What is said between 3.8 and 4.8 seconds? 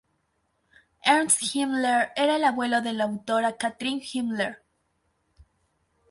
Himmler.